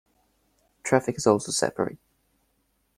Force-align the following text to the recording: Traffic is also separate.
Traffic 0.81 1.17
is 1.19 1.27
also 1.27 1.51
separate. 1.51 1.99